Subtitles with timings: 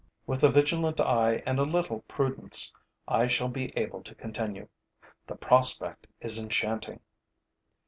[0.25, 2.73] With a vigilant eye and a little prudence,
[3.07, 4.67] I shall be able to continue.
[5.27, 7.01] The prospect is enchanting.